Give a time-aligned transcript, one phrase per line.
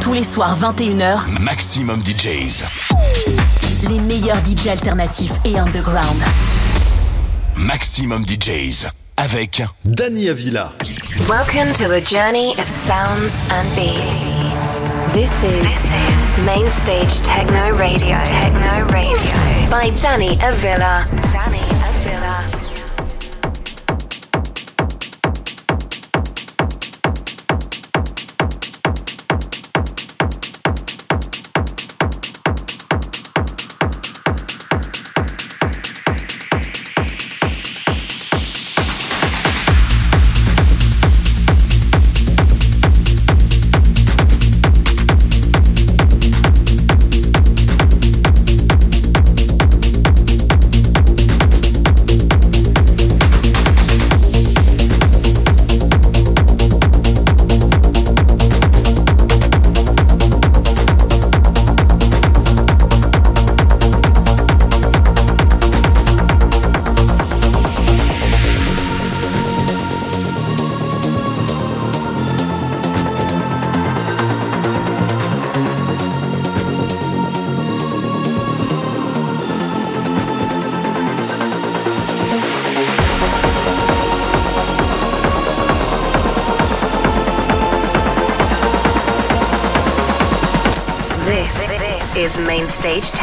[0.00, 2.64] Tous les soirs 21h, Maximum DJs.
[3.88, 6.22] Les meilleurs DJs alternatifs et underground.
[7.56, 10.72] Maximum DJs avec Danny Avila.
[11.28, 14.40] Welcome to a journey of sounds and beats.
[15.12, 18.16] This is, this is Main Stage Techno Radio.
[18.24, 19.18] Techno Radio
[19.70, 21.06] by Danny Avila.
[21.32, 21.57] Danny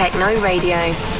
[0.05, 1.14] Techno Radio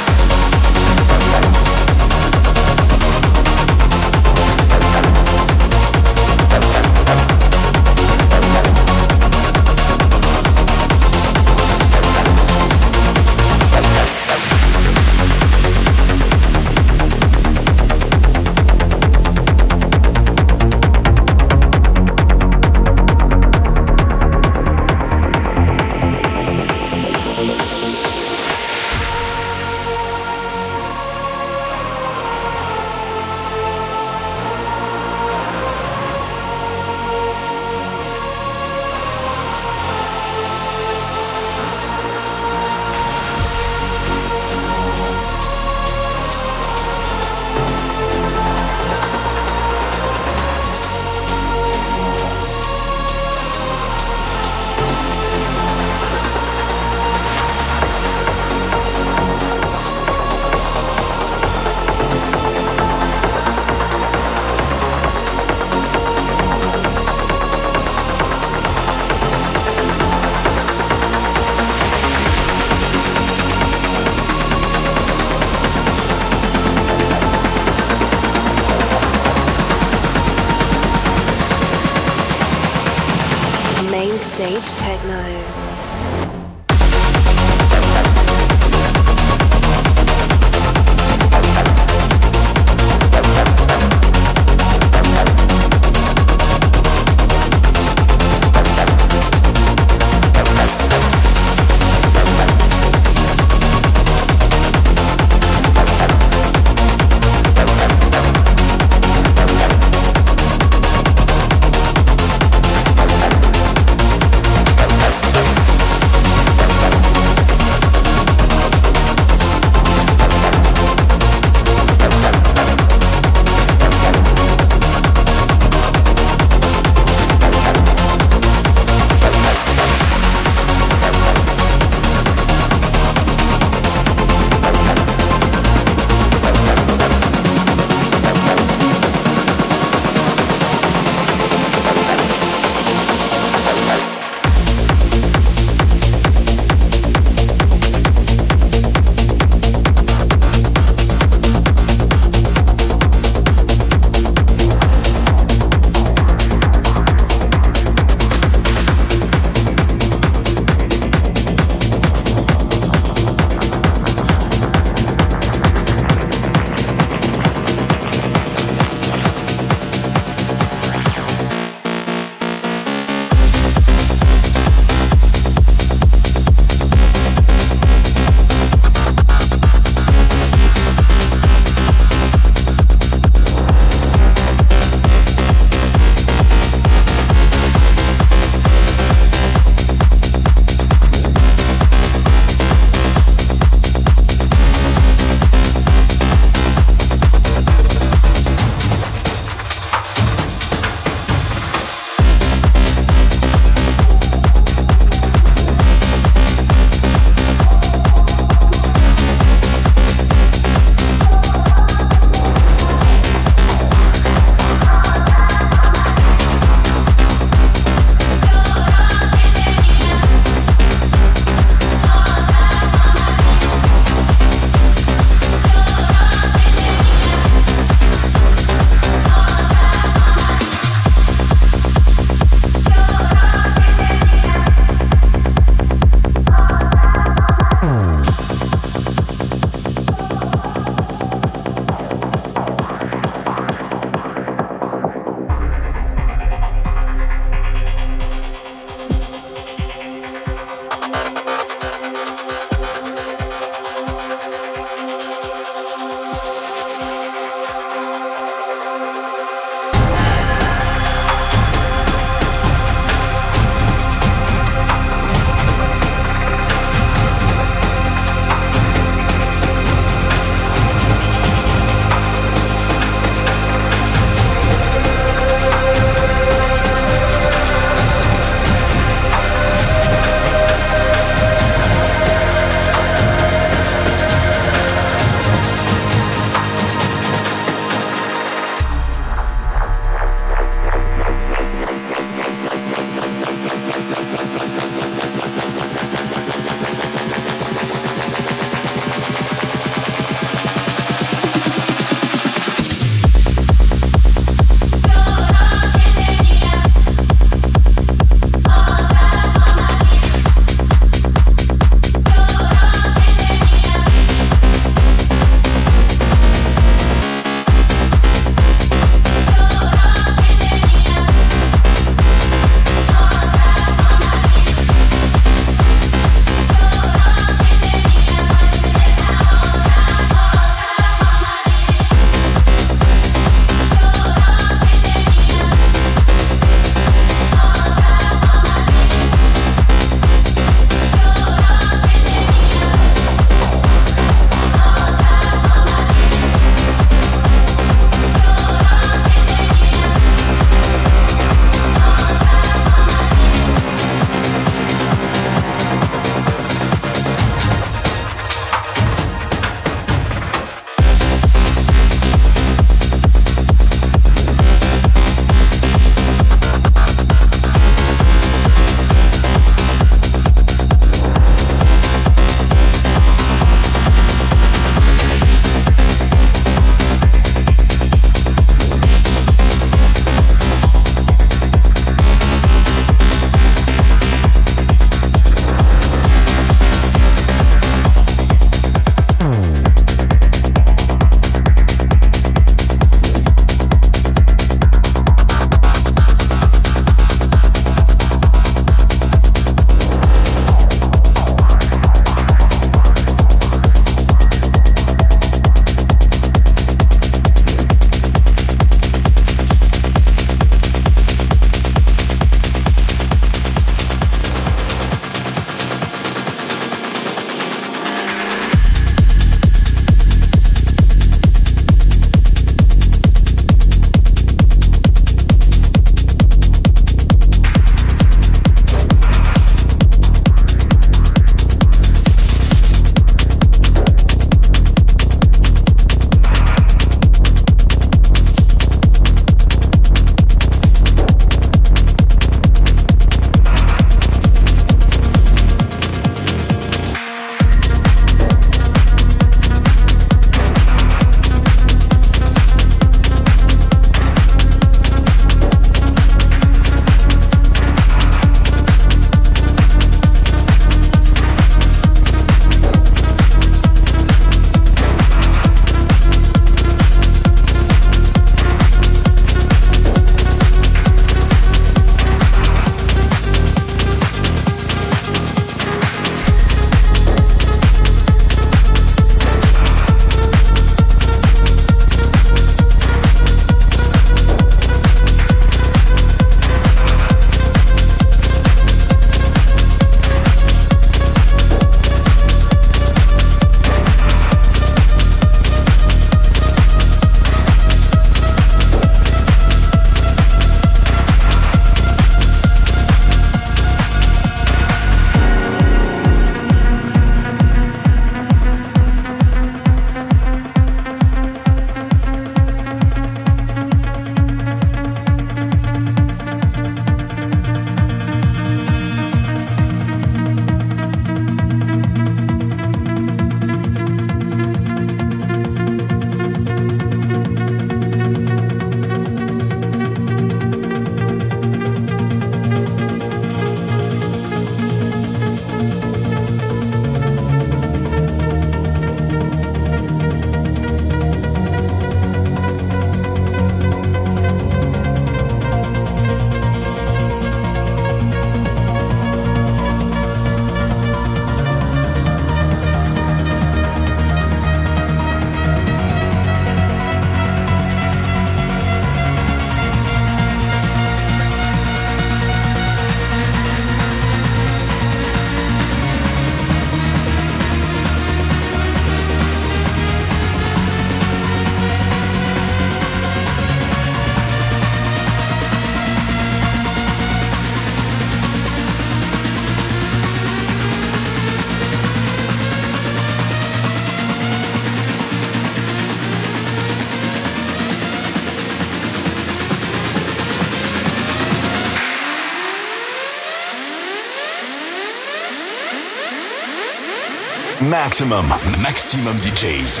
[598.06, 598.46] Maximum,
[598.78, 600.00] maximum DJs.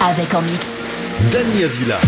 [0.00, 0.82] Avec en mix.
[1.30, 2.00] Dania Villa.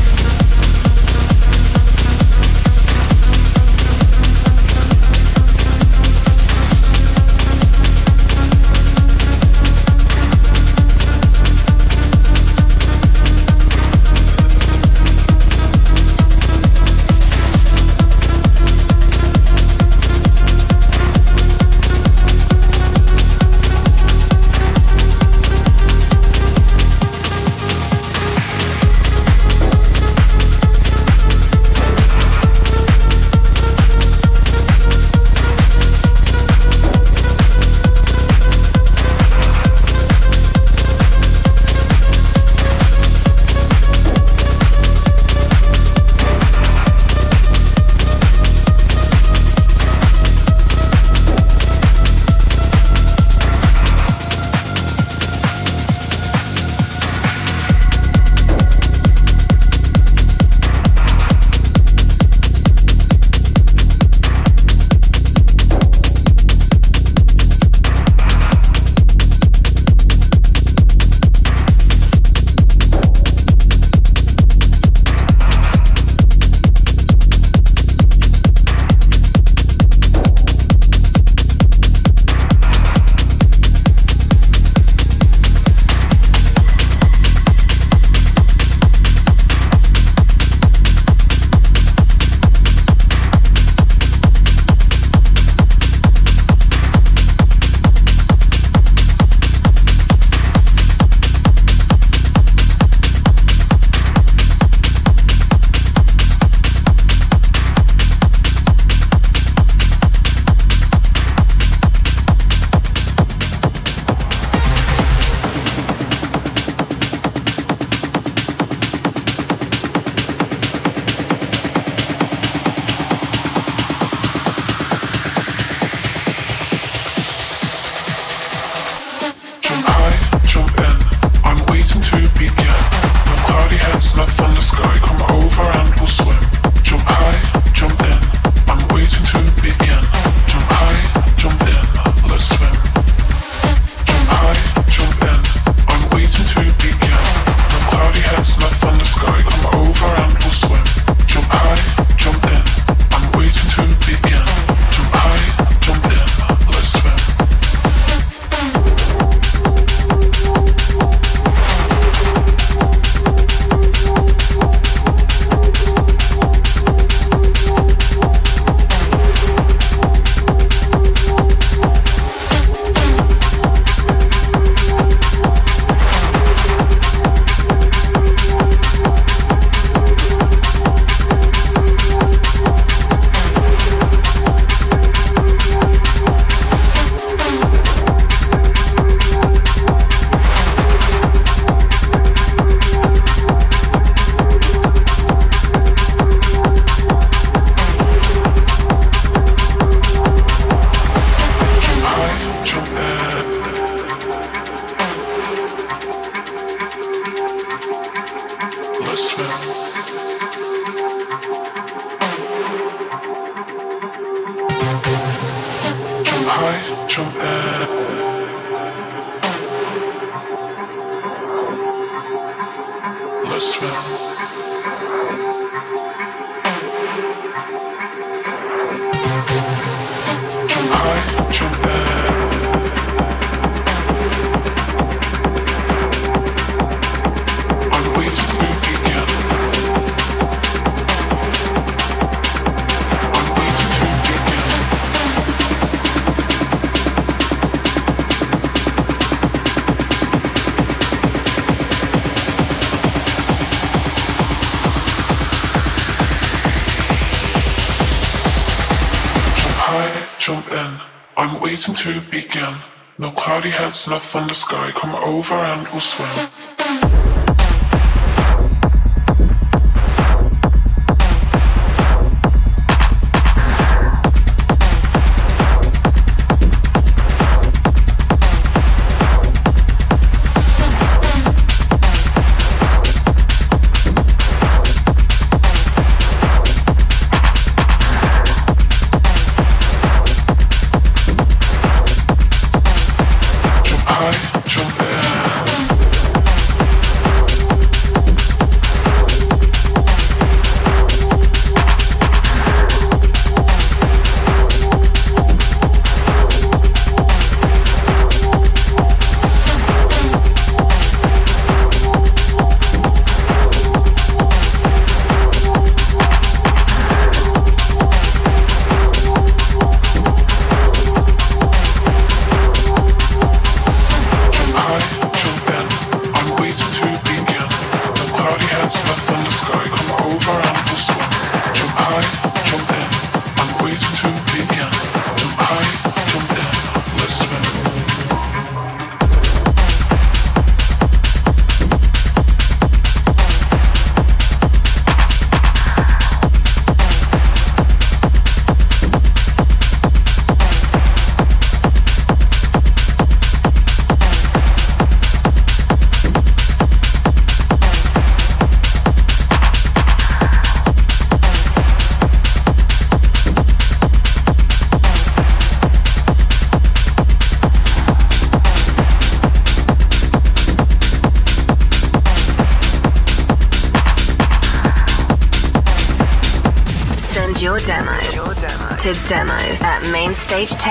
[264.06, 264.90] Heads on the sky.
[264.92, 266.61] Come over and we'll swim.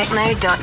[0.04, 0.61] techno.com.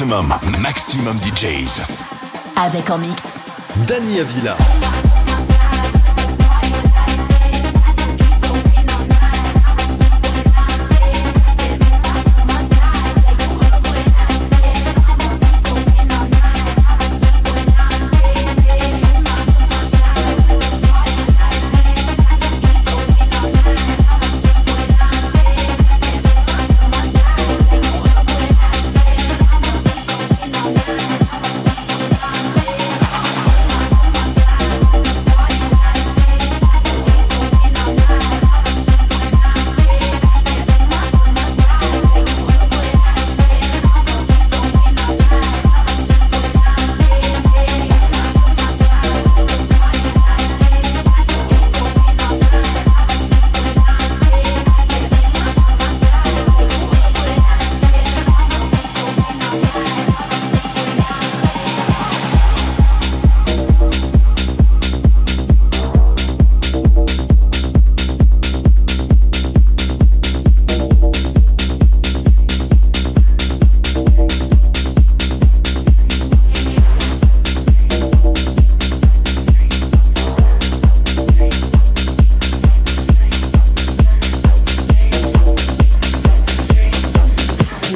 [0.00, 1.82] maximum, maximum DJs.
[2.56, 3.38] Avec en mix.
[3.86, 4.56] Dani Avila.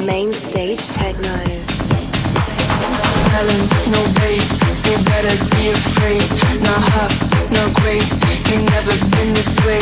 [0.05, 1.33] main stage techno.
[3.33, 4.53] Balance, no race,
[4.85, 6.21] you better be afraid.
[6.61, 7.11] Not hot,
[7.49, 8.05] not great,
[8.49, 9.81] you never been this way.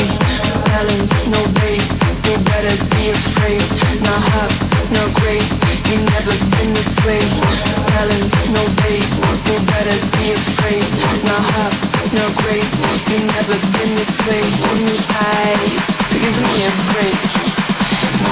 [0.71, 3.63] Balance, no race, you better be afraid.
[4.07, 4.51] Not hot,
[4.95, 5.43] not great,
[5.91, 7.23] you never been this way.
[7.91, 9.15] Balance, no race,
[9.47, 10.83] you better be afraid.
[11.27, 11.73] Not hot,
[12.15, 12.67] not great,
[13.11, 14.43] you never been this way.
[14.63, 14.97] Give me
[15.35, 15.83] eyes,
[16.15, 17.42] give me a break.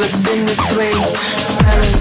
[0.00, 1.99] but been this way.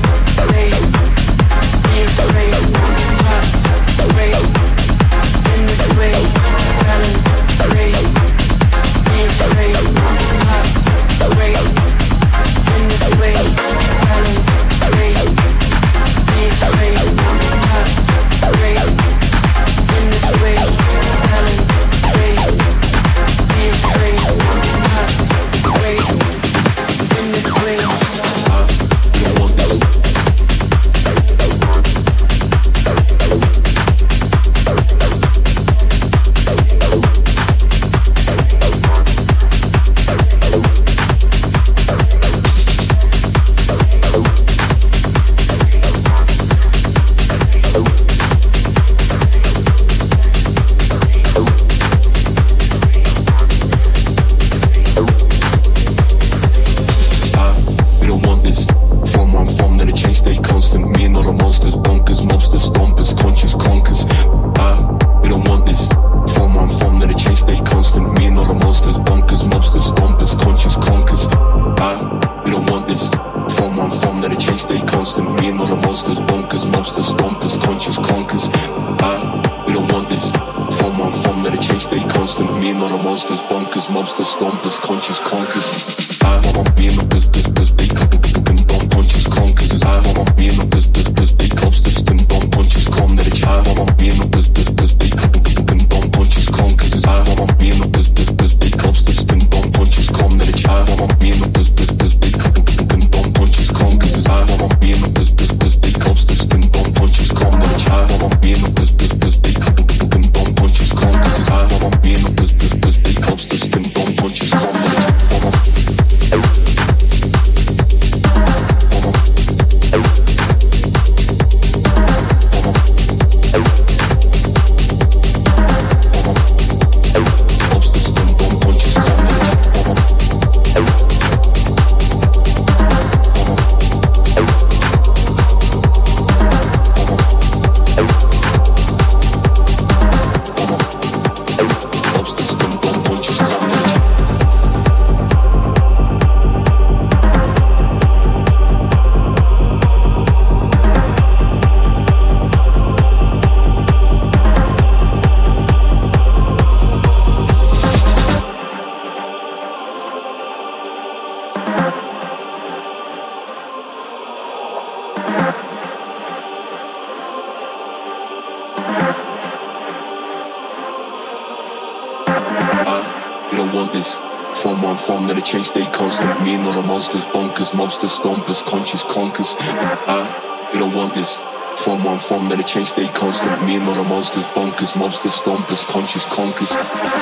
[182.19, 183.55] transform, then it change, stay constant.
[183.63, 186.67] Me and all the monsters, bonkers, monsters, stompers, conscious, conkers.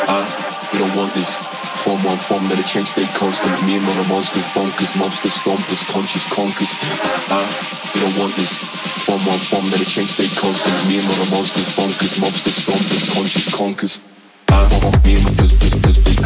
[0.10, 0.26] Ah,
[0.74, 1.38] we don't want this.
[1.86, 3.54] Form one form, then it change, stay constant.
[3.62, 6.74] Me and all the monsters, bonkers, monsters, stompers, conscious, conkers.
[7.30, 7.46] Ah,
[7.94, 8.58] we don't want this.
[9.06, 10.74] Form one form, then it change, stay constant.
[10.90, 14.00] Me and all the monsters, bonkers, monsters, stompers, conscious, conkers.
[14.50, 14.66] Ah,
[15.06, 16.18] me and my monsters, buzz, buzz, big,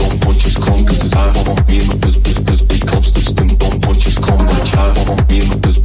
[0.00, 1.12] bomb, conscious, conkers.
[1.12, 1.36] Ah,
[1.68, 2.16] me and my monsters.
[2.16, 4.72] buzz, buzz, big, constant, bomb, conscious, conkers.
[4.72, 4.88] Ah,
[5.28, 5.76] me and my buzz,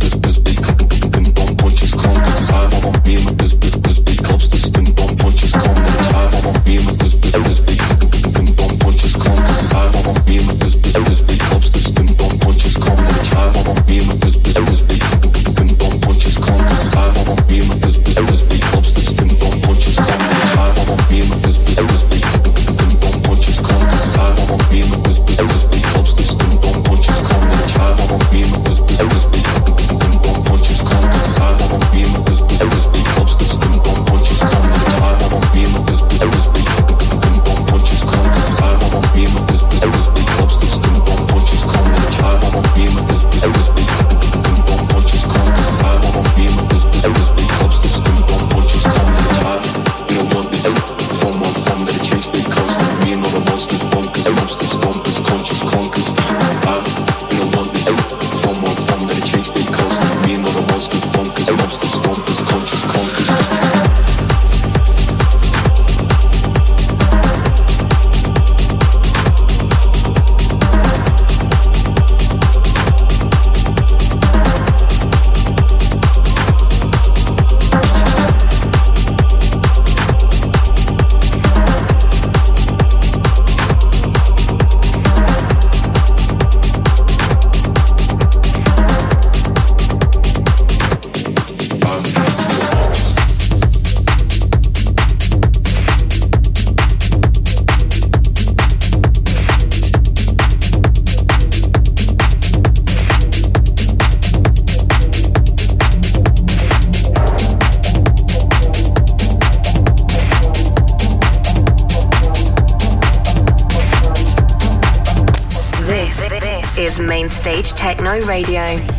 [118.21, 118.94] Radio.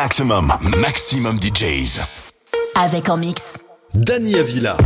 [0.00, 1.98] Maximum, Maximum DJs.
[2.76, 3.58] Avec en mix.
[3.94, 4.76] Dani Avila.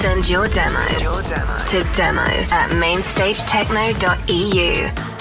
[0.00, 0.86] Send your demo,
[1.66, 2.22] to demo
[2.52, 5.17] at mainstagetechno.eu.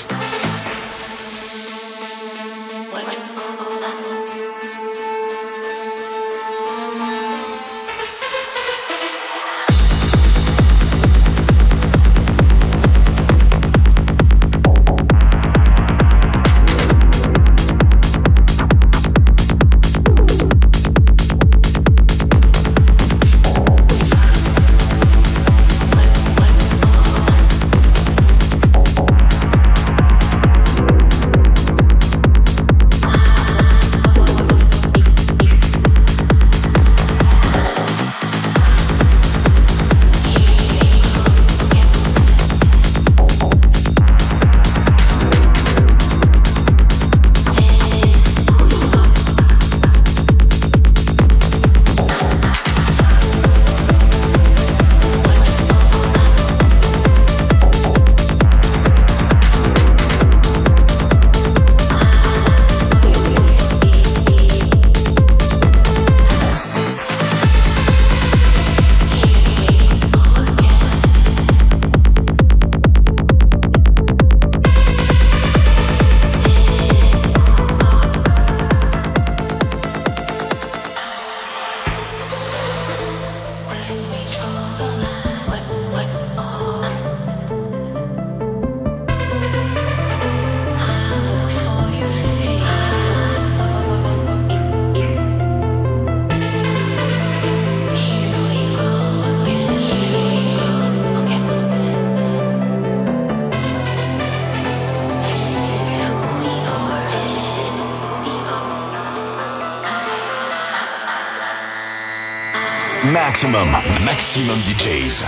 [113.14, 113.68] Maximum,
[114.04, 115.24] maximum DJs.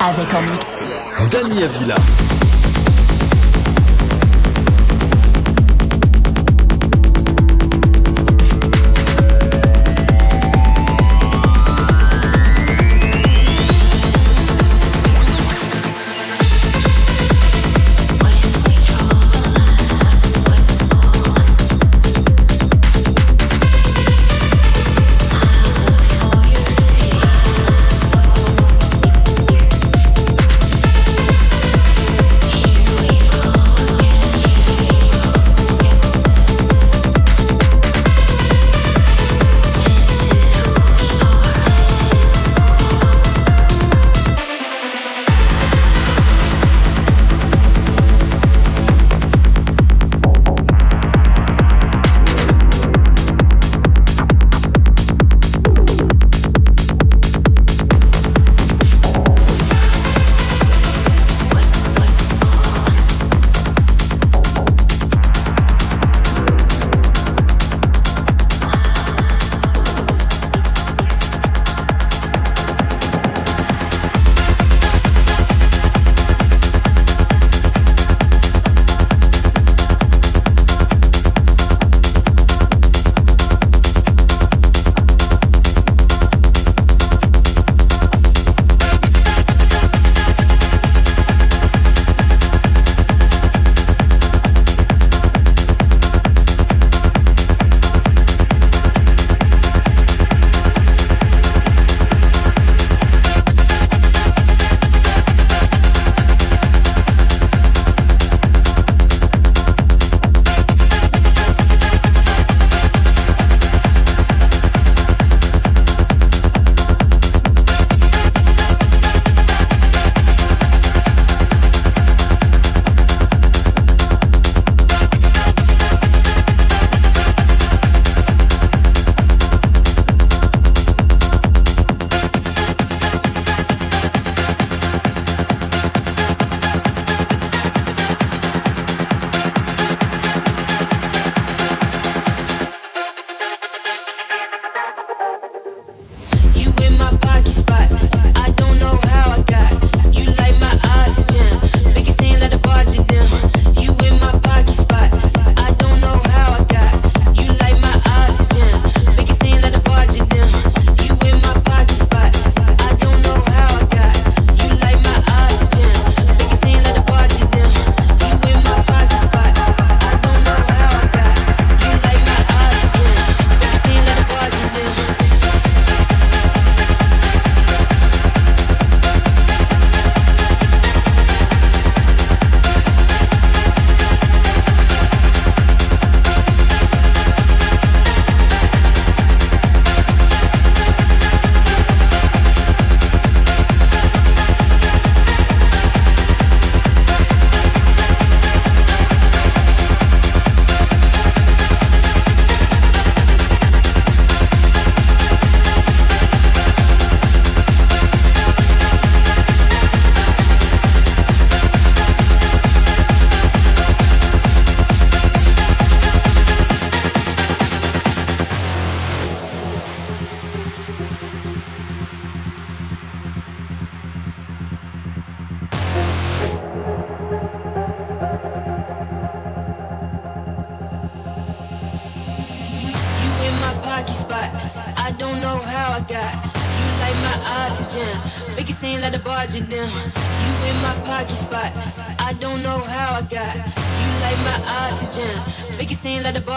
[0.00, 0.82] Avec en mix.
[1.30, 1.94] Dani Avila.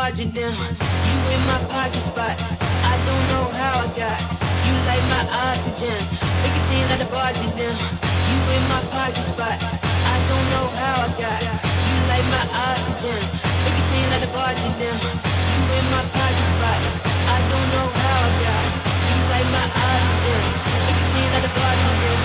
[0.01, 0.57] Barging down.
[1.05, 2.33] You in my pocket spot.
[2.33, 4.17] I don't know how I got
[4.65, 5.93] you like my oxygen.
[6.41, 7.77] Make it seem like the barging down.
[8.25, 9.61] You in my party spot.
[9.61, 13.21] I don't know how I got you like my oxygen.
[13.61, 14.97] Make it seem like the barging down.
[15.05, 16.81] You in my party spot.
[17.29, 18.65] I don't know how I got
[19.05, 20.41] you like my oxygen.
[20.81, 22.21] Make it seem like the barging down.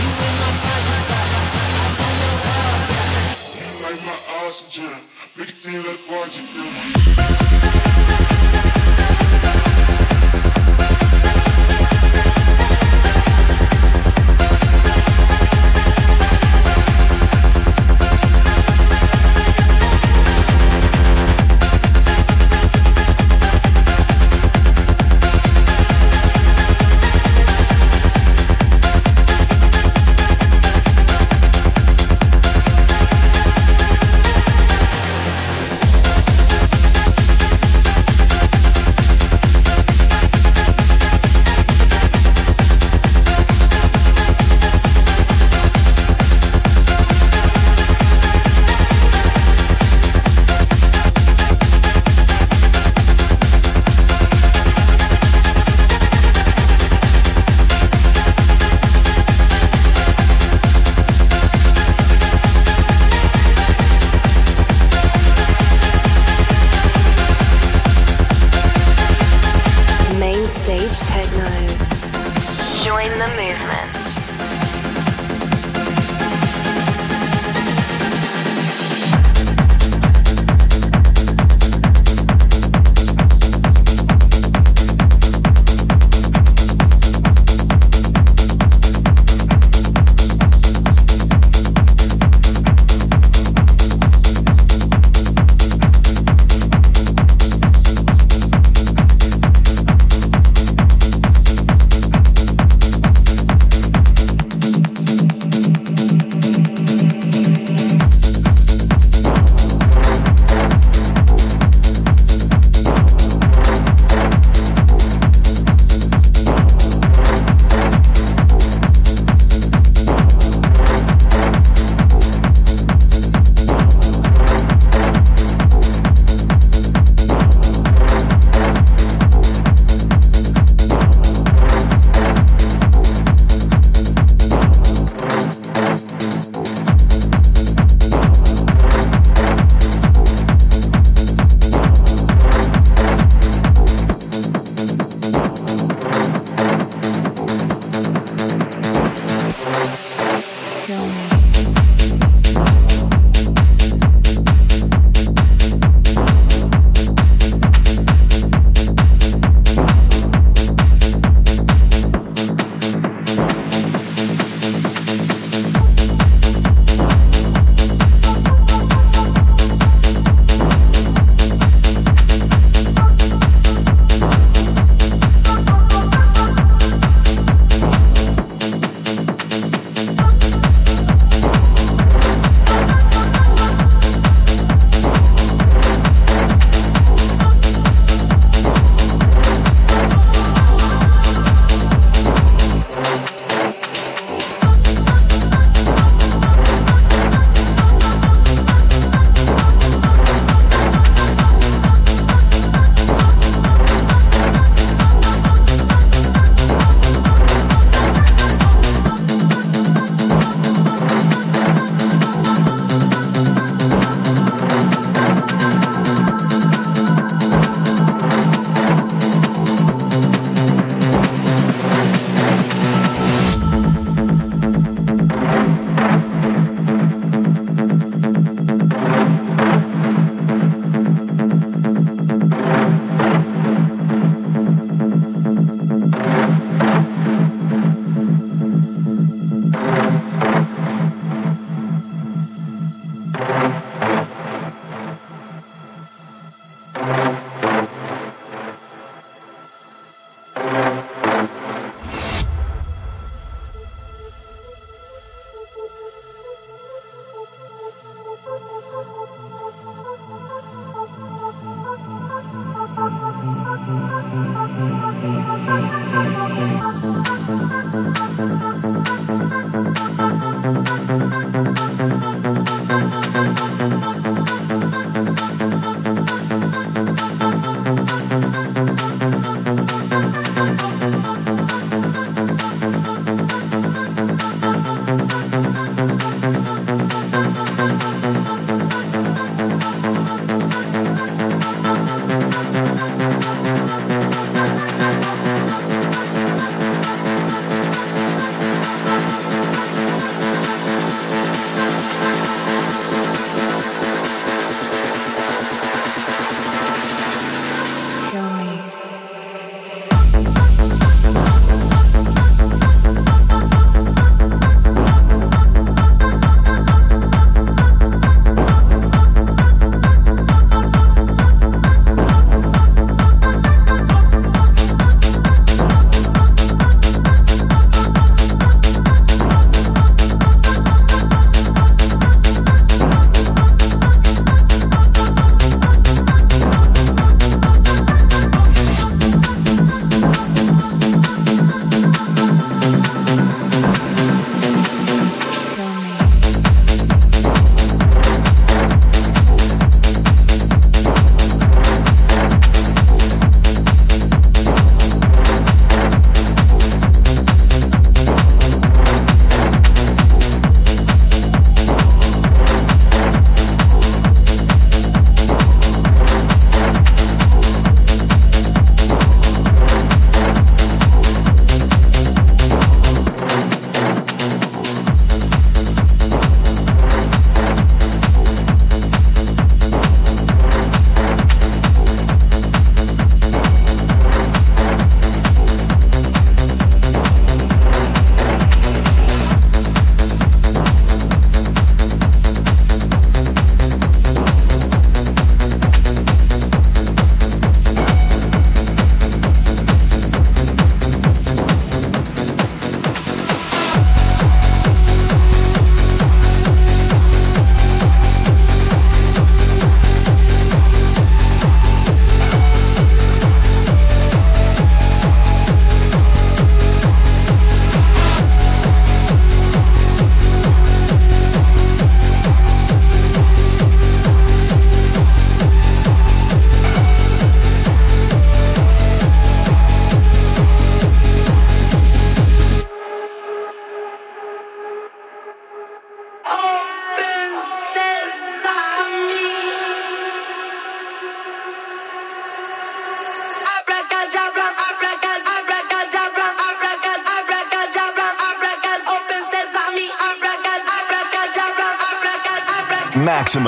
[0.00, 1.28] You in my party spot.
[1.76, 3.12] I don't know how I got
[3.60, 5.17] You like my oxygen.
[5.46, 8.37] Seem like what you do.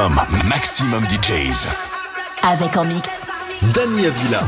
[0.09, 1.67] Maximum, maximum DJs.
[2.43, 3.27] Avec en mix.
[3.75, 4.41] Dani Avila.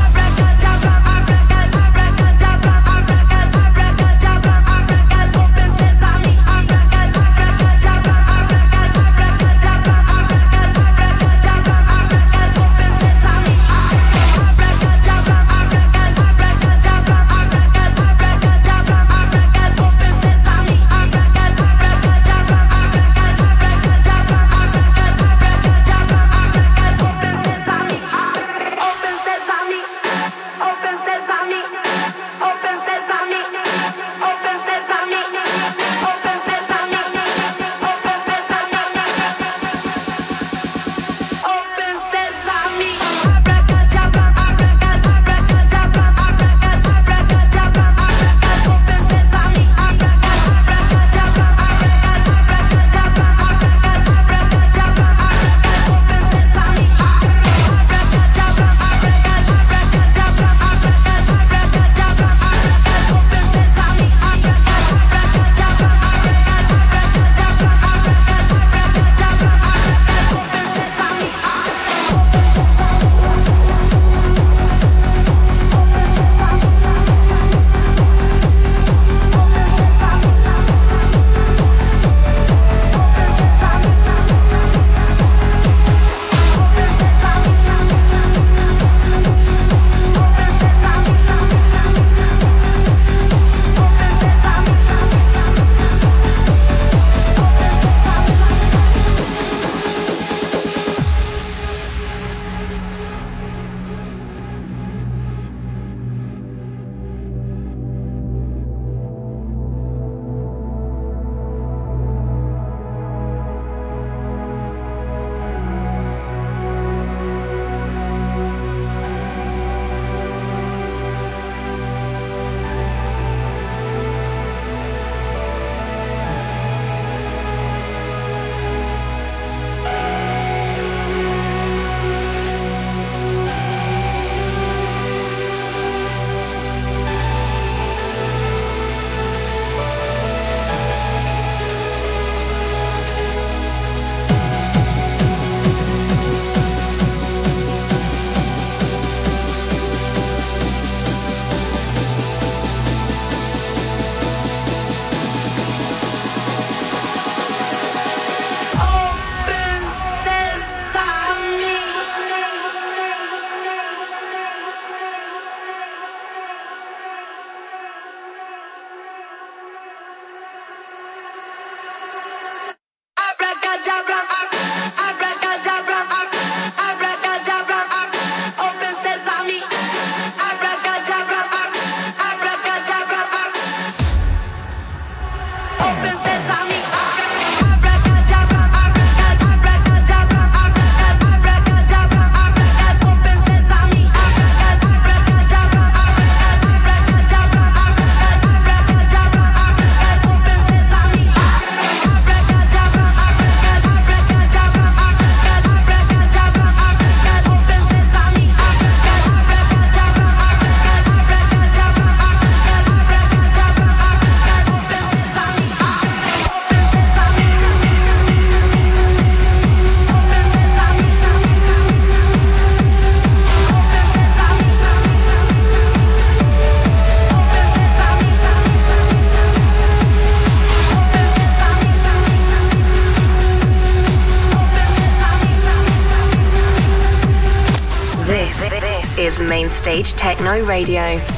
[240.60, 241.31] Radio.